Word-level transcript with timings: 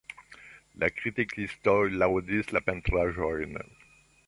La 0.83 0.89
kritikistoj 1.01 1.77
laŭdis 1.97 2.51
la 2.57 2.63
pentraĵojn. 2.71 3.57